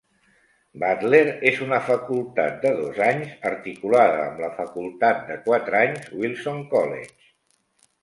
Butler 0.83 1.19
es 1.49 1.61
una 1.65 1.79
facultat 1.89 2.57
de 2.65 2.73
dos 2.81 2.99
anys 3.09 3.37
articulada 3.51 4.19
amb 4.27 4.43
la 4.47 4.53
facultat 4.59 5.25
de 5.31 5.41
quatre 5.49 5.81
anys 5.87 6.13
Wilson 6.21 6.69
College. 6.77 7.19